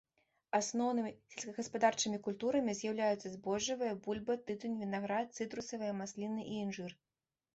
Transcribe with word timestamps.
Асноўнымі 0.59 1.11
сельскагаспадарчымі 1.31 2.17
культурамі 2.27 2.71
з'яўляюцца 2.79 3.27
збожжавыя, 3.35 3.93
бульба, 4.07 4.39
тытунь, 4.47 4.79
вінаград, 4.85 5.27
цытрусавыя, 5.37 5.91
масліны 6.01 6.41
і 6.53 6.57
інжыр. 6.63 6.91